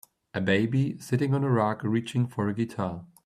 A 0.33 0.41
baby 0.41 0.97
sitting 0.97 1.31
on 1.35 1.43
a 1.43 1.49
rug 1.51 1.83
reaching 1.85 2.25
for 2.25 2.49
a 2.49 2.55
guitar. 2.55 3.05